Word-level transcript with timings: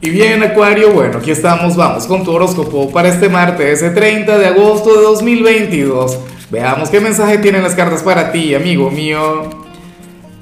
Y 0.00 0.10
bien, 0.10 0.40
Acuario, 0.44 0.92
bueno, 0.92 1.18
aquí 1.18 1.32
estamos, 1.32 1.74
vamos 1.74 2.06
con 2.06 2.22
tu 2.22 2.30
horóscopo 2.30 2.88
para 2.92 3.08
este 3.08 3.28
martes, 3.28 3.82
ese 3.82 3.90
30 3.90 4.38
de 4.38 4.46
agosto 4.46 4.94
de 4.94 5.02
2022. 5.02 6.20
Veamos 6.52 6.88
qué 6.88 7.00
mensaje 7.00 7.38
tienen 7.38 7.64
las 7.64 7.74
cartas 7.74 8.04
para 8.04 8.30
ti, 8.30 8.54
amigo 8.54 8.92
mío. 8.92 9.50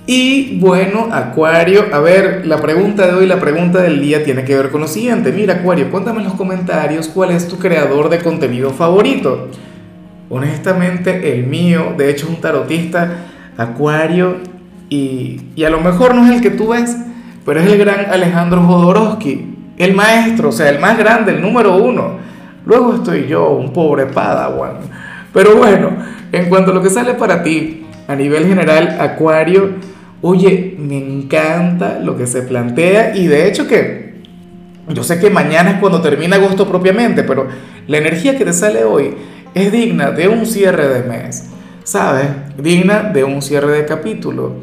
Y 0.06 0.58
bueno, 0.61 1.08
Acuario, 1.11 1.87
a 1.90 2.00
ver, 2.00 2.46
la 2.46 2.61
pregunta 2.61 3.06
de 3.06 3.14
hoy, 3.14 3.27
la 3.27 3.40
pregunta 3.40 3.80
del 3.80 3.98
día 3.98 4.22
tiene 4.22 4.45
que 4.45 4.54
ver 4.54 4.71
con 4.71 4.82
lo 4.82 4.88
siguiente. 4.88 5.32
Mira, 5.32 5.54
Acuario, 5.54 5.91
cuéntame 5.91 6.18
en 6.18 6.25
los 6.25 6.34
comentarios 6.34 7.09
cuál 7.09 7.30
es 7.30 7.48
tu 7.48 7.59
creador 7.59 8.11
de 8.11 8.18
contenido 8.18 8.73
favorito. 8.73 9.48
Honestamente, 10.29 11.32
el 11.32 11.46
mío, 11.46 11.95
de 11.96 12.11
hecho, 12.11 12.27
es 12.27 12.30
un 12.32 12.43
tarotista, 12.43 13.25
Acuario, 13.57 14.36
y, 14.91 15.41
y 15.57 15.64
a 15.64 15.70
lo 15.70 15.80
mejor 15.80 16.14
no 16.14 16.27
es 16.27 16.32
el 16.32 16.43
que 16.43 16.50
tú 16.50 16.68
ves 16.68 16.95
pero 17.46 17.60
es 17.60 17.72
el 17.72 17.78
gran 17.78 18.10
Alejandro 18.10 18.60
Jodorowsky, 18.64 19.54
el 19.78 19.95
maestro, 19.95 20.48
o 20.48 20.52
sea, 20.52 20.68
el 20.68 20.80
más 20.80 20.98
grande, 20.98 21.32
el 21.32 21.40
número 21.40 21.77
uno. 21.77 22.16
Luego 22.66 22.95
estoy 22.95 23.28
yo, 23.28 23.50
un 23.50 23.73
pobre 23.73 24.06
padawan. 24.06 24.78
Pero 25.32 25.54
bueno, 25.54 25.90
en 26.32 26.48
cuanto 26.48 26.73
a 26.73 26.74
lo 26.74 26.82
que 26.82 26.90
sale 26.90 27.14
para 27.14 27.45
ti, 27.45 27.87
a 28.09 28.16
nivel 28.16 28.48
general, 28.48 28.96
Acuario, 29.01 29.74
oye, 30.23 30.74
me 30.77 30.98
encanta 30.98 32.01
lo 32.01 32.16
que 32.16 32.27
se 32.27 32.42
plantea 32.42 33.16
y 33.16 33.28
de 33.28 33.46
hecho 33.46 33.68
que 33.68 34.16
yo 34.88 35.04
sé 35.04 35.20
que 35.20 35.30
mañana 35.30 35.70
es 35.70 35.76
cuando 35.78 36.01
termina 36.01 36.37
agosto 36.37 36.66
propiamente, 36.66 37.23
pero 37.23 37.46
la 37.87 37.98
energía 37.98 38.37
que 38.37 38.45
te 38.45 38.52
sale 38.52 38.82
hoy 38.82 39.15
es 39.54 39.70
digna 39.70 40.10
de 40.10 40.26
un 40.26 40.46
cierre 40.46 40.88
de 40.88 41.09
mes, 41.09 41.51
¿sabes? 41.84 42.26
Digna 42.59 43.04
de 43.04 43.23
un 43.23 43.40
cierre 43.40 43.73
de 43.73 43.87
capítulo. 43.87 44.62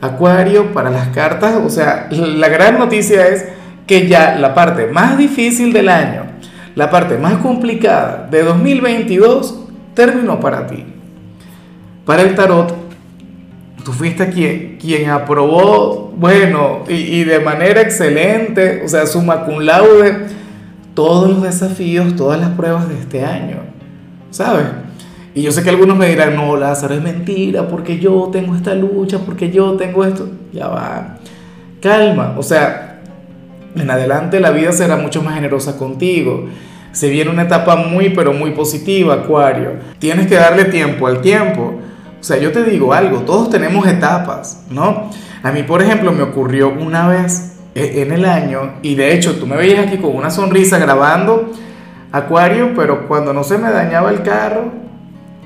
Acuario 0.00 0.72
para 0.74 0.90
las 0.90 1.08
cartas, 1.08 1.56
o 1.64 1.70
sea, 1.70 2.08
la 2.10 2.48
gran 2.48 2.78
noticia 2.78 3.28
es 3.28 3.46
que 3.86 4.06
ya 4.06 4.36
la 4.36 4.54
parte 4.54 4.86
más 4.88 5.16
difícil 5.16 5.72
del 5.72 5.88
año, 5.88 6.24
la 6.74 6.90
parte 6.90 7.16
más 7.16 7.38
complicada 7.38 8.28
de 8.30 8.42
2022 8.42 9.64
terminó 9.94 10.38
para 10.38 10.66
ti. 10.66 10.84
Para 12.04 12.22
el 12.22 12.34
tarot, 12.34 12.74
tú 13.84 13.92
fuiste 13.92 14.28
quien, 14.28 14.76
quien 14.78 15.08
aprobó, 15.10 16.12
bueno, 16.14 16.84
y, 16.88 16.94
y 16.94 17.24
de 17.24 17.40
manera 17.40 17.80
excelente, 17.80 18.82
o 18.84 18.88
sea, 18.88 19.06
suma 19.06 19.44
cum 19.44 19.60
laude, 19.60 20.26
todos 20.94 21.30
los 21.30 21.42
desafíos, 21.42 22.16
todas 22.16 22.38
las 22.38 22.50
pruebas 22.50 22.88
de 22.88 22.98
este 22.98 23.24
año, 23.24 23.58
¿sabes? 24.30 24.66
Y 25.36 25.42
yo 25.42 25.52
sé 25.52 25.62
que 25.62 25.68
algunos 25.68 25.98
me 25.98 26.08
dirán, 26.08 26.34
no, 26.34 26.56
Lázaro, 26.56 26.94
es 26.94 27.02
mentira, 27.02 27.68
porque 27.68 27.98
yo 27.98 28.30
tengo 28.32 28.56
esta 28.56 28.74
lucha, 28.74 29.18
porque 29.18 29.50
yo 29.50 29.72
tengo 29.72 30.02
esto. 30.02 30.26
Ya 30.50 30.66
va. 30.66 31.18
Calma. 31.82 32.34
O 32.38 32.42
sea, 32.42 33.02
en 33.76 33.90
adelante 33.90 34.40
la 34.40 34.50
vida 34.50 34.72
será 34.72 34.96
mucho 34.96 35.22
más 35.22 35.34
generosa 35.34 35.76
contigo. 35.76 36.46
Se 36.92 37.10
viene 37.10 37.30
una 37.30 37.42
etapa 37.42 37.76
muy, 37.76 38.08
pero 38.08 38.32
muy 38.32 38.52
positiva, 38.52 39.12
Acuario. 39.12 39.72
Tienes 39.98 40.26
que 40.26 40.36
darle 40.36 40.64
tiempo 40.64 41.06
al 41.06 41.20
tiempo. 41.20 41.80
O 42.18 42.24
sea, 42.24 42.38
yo 42.38 42.50
te 42.50 42.64
digo 42.64 42.94
algo, 42.94 43.18
todos 43.18 43.50
tenemos 43.50 43.86
etapas, 43.86 44.64
¿no? 44.70 45.10
A 45.42 45.52
mí, 45.52 45.64
por 45.64 45.82
ejemplo, 45.82 46.12
me 46.12 46.22
ocurrió 46.22 46.70
una 46.70 47.08
vez 47.08 47.58
e, 47.74 48.00
en 48.00 48.10
el 48.10 48.24
año, 48.24 48.76
y 48.80 48.94
de 48.94 49.12
hecho 49.12 49.36
tú 49.36 49.46
me 49.46 49.56
veías 49.56 49.86
aquí 49.86 49.98
con 49.98 50.16
una 50.16 50.30
sonrisa 50.30 50.78
grabando, 50.78 51.52
Acuario, 52.10 52.72
pero 52.74 53.06
cuando 53.06 53.34
no 53.34 53.44
se 53.44 53.58
me 53.58 53.70
dañaba 53.70 54.10
el 54.10 54.22
carro, 54.22 54.85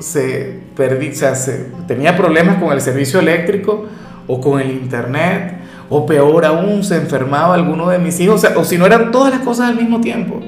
se 0.01 0.61
perdí, 0.77 1.11
o 1.11 1.15
sea, 1.15 1.35
se, 1.35 1.71
tenía 1.87 2.17
problemas 2.17 2.61
con 2.61 2.73
el 2.73 2.81
servicio 2.81 3.21
eléctrico 3.21 3.87
o 4.27 4.41
con 4.41 4.61
el 4.61 4.71
internet, 4.71 5.59
o 5.89 6.07
peor 6.07 6.45
aún, 6.45 6.85
se 6.85 6.97
enfermaba 6.97 7.55
alguno 7.55 7.89
de 7.89 7.99
mis 7.99 8.19
hijos, 8.21 8.45
o, 8.45 8.61
o 8.61 8.65
si 8.65 8.79
no 8.79 8.87
eran 8.87 9.11
todas 9.11 9.33
las 9.33 9.41
cosas 9.41 9.69
al 9.69 9.77
mismo 9.77 10.01
tiempo. 10.01 10.41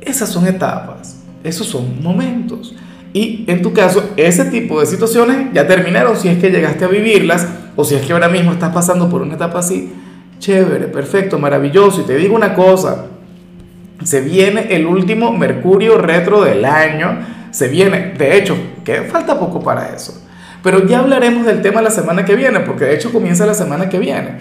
Esas 0.00 0.28
son 0.28 0.46
etapas, 0.46 1.22
esos 1.42 1.66
son 1.66 2.02
momentos. 2.02 2.74
Y 3.12 3.44
en 3.46 3.62
tu 3.62 3.72
caso, 3.72 4.10
ese 4.16 4.44
tipo 4.46 4.80
de 4.80 4.86
situaciones 4.86 5.48
ya 5.52 5.66
terminaron 5.66 6.16
si 6.16 6.28
es 6.28 6.38
que 6.38 6.50
llegaste 6.50 6.84
a 6.84 6.88
vivirlas 6.88 7.46
o 7.76 7.84
si 7.84 7.94
es 7.94 8.02
que 8.02 8.12
ahora 8.12 8.28
mismo 8.28 8.52
estás 8.52 8.74
pasando 8.74 9.08
por 9.08 9.22
una 9.22 9.34
etapa 9.34 9.60
así. 9.60 9.92
Chévere, 10.40 10.88
perfecto, 10.88 11.38
maravilloso. 11.38 12.00
Y 12.00 12.04
te 12.04 12.16
digo 12.16 12.34
una 12.34 12.54
cosa, 12.54 13.06
se 14.04 14.20
viene 14.20 14.68
el 14.70 14.86
último 14.86 15.32
Mercurio 15.32 15.98
retro 15.98 16.44
del 16.44 16.64
año. 16.64 17.18
Se 17.50 17.68
viene, 17.68 18.12
de 18.16 18.36
hecho, 18.36 18.56
que 18.84 19.02
falta 19.02 19.38
poco 19.38 19.62
para 19.62 19.94
eso. 19.94 20.22
Pero 20.62 20.86
ya 20.86 21.00
hablaremos 21.00 21.44
del 21.46 21.62
tema 21.62 21.82
la 21.82 21.90
semana 21.90 22.24
que 22.24 22.34
viene, 22.34 22.60
porque 22.60 22.84
de 22.84 22.94
hecho 22.94 23.12
comienza 23.12 23.46
la 23.46 23.54
semana 23.54 23.88
que 23.88 23.98
viene. 23.98 24.38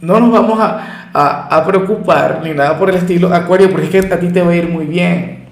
No 0.00 0.20
nos 0.20 0.32
vamos 0.32 0.58
a, 0.60 1.48
a, 1.48 1.64
preocupar 1.66 2.40
ni 2.44 2.52
nada 2.52 2.78
por 2.78 2.90
el 2.90 2.96
estilo, 2.96 3.32
Acuario, 3.32 3.70
porque 3.70 3.98
es 3.98 4.06
que 4.06 4.14
a 4.14 4.20
ti 4.20 4.28
te 4.28 4.42
va 4.42 4.52
a 4.52 4.56
ir 4.56 4.68
muy 4.68 4.84
bien. 4.84 5.46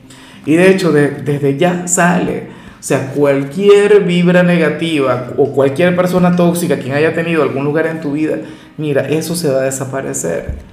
Y 0.44 0.56
de 0.56 0.70
hecho, 0.70 0.92
desde 0.92 1.56
ya 1.56 1.86
sale. 1.86 2.48
O 2.78 2.82
sea, 2.82 3.12
cualquier 3.12 4.00
vibra 4.00 4.42
negativa 4.42 5.28
o 5.36 5.52
cualquier 5.52 5.94
persona 5.94 6.34
tóxica, 6.34 6.78
quien 6.78 6.94
haya 6.94 7.14
tenido 7.14 7.42
algún 7.42 7.64
lugar 7.64 7.86
en 7.86 8.00
tu 8.00 8.12
vida, 8.12 8.38
mira, 8.76 9.02
eso 9.08 9.36
se 9.36 9.48
va 9.48 9.60
a 9.60 9.62
desaparecer 9.62 10.71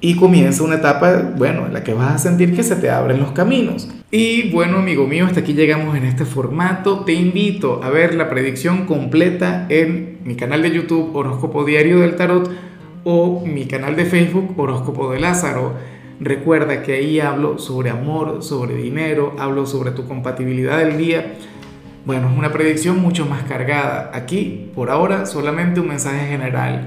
y 0.00 0.14
comienza 0.14 0.62
una 0.62 0.76
etapa, 0.76 1.32
bueno, 1.36 1.66
en 1.66 1.72
la 1.72 1.82
que 1.82 1.92
vas 1.92 2.14
a 2.14 2.18
sentir 2.18 2.54
que 2.54 2.62
se 2.62 2.76
te 2.76 2.90
abren 2.90 3.18
los 3.18 3.32
caminos. 3.32 3.88
Y 4.10 4.50
bueno, 4.50 4.78
amigo 4.78 5.06
mío, 5.06 5.26
hasta 5.26 5.40
aquí 5.40 5.54
llegamos 5.54 5.96
en 5.96 6.04
este 6.04 6.24
formato. 6.24 7.00
Te 7.04 7.12
invito 7.12 7.80
a 7.82 7.90
ver 7.90 8.14
la 8.14 8.30
predicción 8.30 8.86
completa 8.86 9.66
en 9.68 10.18
mi 10.24 10.36
canal 10.36 10.62
de 10.62 10.70
YouTube 10.70 11.14
Horóscopo 11.14 11.64
Diario 11.64 12.00
del 12.00 12.16
Tarot 12.16 12.50
o 13.04 13.44
mi 13.44 13.66
canal 13.66 13.96
de 13.96 14.04
Facebook 14.04 14.54
Horóscopo 14.56 15.10
de 15.10 15.20
Lázaro. 15.20 15.74
Recuerda 16.20 16.82
que 16.82 16.94
ahí 16.94 17.20
hablo 17.20 17.58
sobre 17.58 17.90
amor, 17.90 18.42
sobre 18.42 18.76
dinero, 18.76 19.34
hablo 19.38 19.66
sobre 19.66 19.90
tu 19.90 20.06
compatibilidad 20.06 20.78
del 20.78 20.96
día. 20.96 21.34
Bueno, 22.04 22.30
es 22.30 22.38
una 22.38 22.52
predicción 22.52 23.00
mucho 23.00 23.26
más 23.26 23.42
cargada. 23.42 24.10
Aquí, 24.14 24.70
por 24.74 24.90
ahora, 24.90 25.26
solamente 25.26 25.80
un 25.80 25.88
mensaje 25.88 26.26
general 26.28 26.86